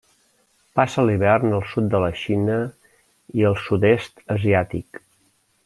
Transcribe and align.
Passa 0.79 1.03
l'hivern 1.09 1.53
al 1.57 1.61
sud 1.73 1.91
de 1.91 2.01
la 2.05 2.09
Xina 2.21 2.57
i 3.41 3.47
el 3.51 3.61
Sud-est 3.67 4.25
asiàtic. 4.39 5.03